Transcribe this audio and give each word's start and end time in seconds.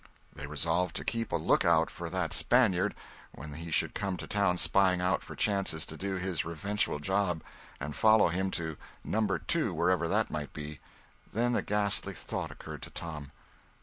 They 0.33 0.47
resolved 0.47 0.95
to 0.95 1.05
keep 1.05 1.31
a 1.31 1.35
lookout 1.35 1.91
for 1.91 2.09
that 2.09 2.33
Spaniard 2.33 2.95
when 3.35 3.53
he 3.53 3.69
should 3.69 3.93
come 3.93 4.17
to 4.17 4.25
town 4.25 4.57
spying 4.57 4.99
out 4.99 5.21
for 5.21 5.35
chances 5.35 5.85
to 5.85 5.95
do 5.95 6.15
his 6.15 6.43
revengeful 6.43 6.97
job, 6.97 7.43
and 7.79 7.95
follow 7.95 8.29
him 8.29 8.49
to 8.57 8.77
"Number 9.03 9.37
Two," 9.37 9.75
wherever 9.75 10.07
that 10.07 10.31
might 10.31 10.53
be. 10.53 10.79
Then 11.31 11.55
a 11.55 11.61
ghastly 11.61 12.15
thought 12.15 12.49
occurred 12.49 12.81
to 12.81 12.89
Tom. 12.89 13.31